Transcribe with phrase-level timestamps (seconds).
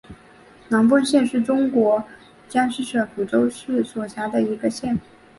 [0.69, 2.03] 南丰县是中国
[2.49, 4.99] 江西省抚州市所辖的一个县。